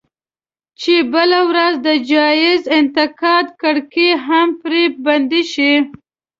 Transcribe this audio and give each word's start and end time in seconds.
چې 0.81 0.95
بله 1.13 1.39
ورځ 1.49 1.75
د 1.87 1.89
جايز 2.11 2.61
انتقاد 2.79 3.45
کړکۍ 3.61 4.09
هم 4.27 4.47
پرې 4.61 4.83
بنده 5.05 5.41
شي. 5.53 5.73